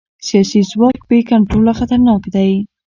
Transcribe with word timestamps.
سیاسي 0.27 0.59
ځواک 0.71 0.99
بې 1.09 1.19
کنټروله 1.29 1.71
خطرناک 1.79 2.21
دی 2.35 2.51